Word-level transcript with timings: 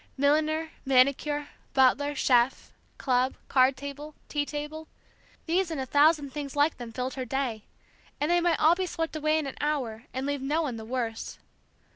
Milliner, 0.17 0.71
manicure, 0.83 1.49
butler, 1.75 2.15
chef, 2.15 2.71
club, 2.97 3.35
card 3.47 3.77
table, 3.77 4.15
tea 4.29 4.47
table, 4.47 4.87
these 5.45 5.69
and 5.69 5.79
a 5.79 5.85
thousand 5.85 6.31
things 6.31 6.55
like 6.55 6.77
them 6.77 6.91
filled 6.91 7.13
her 7.13 7.23
day, 7.23 7.65
and 8.19 8.31
they 8.31 8.41
might 8.41 8.59
all 8.59 8.73
be 8.73 8.87
swept 8.87 9.15
away 9.15 9.37
in 9.37 9.45
an 9.45 9.57
hour, 9.61 10.05
and 10.11 10.25
leave 10.25 10.41
no 10.41 10.63
one 10.63 10.77
the 10.77 10.85
worse. 10.85 11.37